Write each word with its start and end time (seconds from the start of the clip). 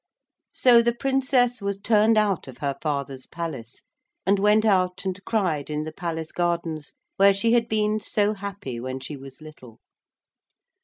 So 0.51 0.81
the 0.81 0.95
Princess 0.95 1.61
was 1.61 1.77
turned 1.77 2.17
out 2.17 2.47
of 2.47 2.57
her 2.57 2.75
father's 2.81 3.27
palace, 3.27 3.83
and 4.25 4.39
went 4.39 4.65
out 4.65 5.05
and 5.05 5.23
cried 5.25 5.69
in 5.69 5.83
the 5.83 5.91
palace 5.91 6.31
gardens 6.31 6.93
where 7.17 7.35
she 7.35 7.53
had 7.53 7.67
been 7.69 7.99
so 7.99 8.33
happy 8.33 8.79
when 8.79 8.99
she 8.99 9.15
was 9.15 9.41
little. 9.41 9.77